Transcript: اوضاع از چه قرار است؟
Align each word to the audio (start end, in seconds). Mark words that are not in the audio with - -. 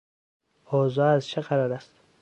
اوضاع 0.71 1.15
از 1.15 1.27
چه 1.27 1.41
قرار 1.41 1.73
است؟ 1.73 1.93